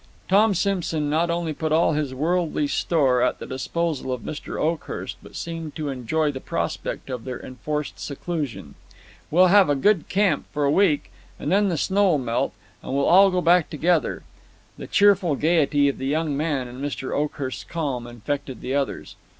Tom 0.27 0.55
Simson 0.55 1.11
not 1.11 1.29
only 1.29 1.53
put 1.53 1.71
all 1.71 1.93
his 1.93 2.11
worldly 2.11 2.65
store 2.65 3.21
at 3.21 3.37
the 3.37 3.45
disposal 3.45 4.11
of 4.11 4.21
Mr. 4.23 4.59
Oakhurst, 4.59 5.17
but 5.21 5.35
seemed 5.35 5.75
to 5.75 5.89
enjoy 5.89 6.31
the 6.31 6.39
prospect 6.39 7.11
of 7.11 7.23
their 7.23 7.39
enforced 7.39 7.99
seclusion. 7.99 8.73
"We'll 9.29 9.49
have 9.49 9.69
a 9.69 9.75
good 9.75 10.09
camp 10.09 10.47
for 10.51 10.65
a 10.65 10.71
week, 10.71 11.11
and 11.39 11.51
then 11.51 11.69
the 11.69 11.77
snow'll 11.77 12.17
melt, 12.17 12.53
and 12.81 12.95
we'll 12.95 13.05
all 13.05 13.29
go 13.29 13.41
back 13.41 13.69
together." 13.69 14.23
The 14.75 14.87
cheerful 14.87 15.35
gaiety 15.35 15.87
of 15.87 15.99
the 15.99 16.07
young 16.07 16.35
man, 16.35 16.67
and 16.67 16.83
Mr. 16.83 17.13
Oakhurst's 17.15 17.63
calm, 17.63 18.07
infected 18.07 18.61
the 18.61 18.73
others. 18.73 19.15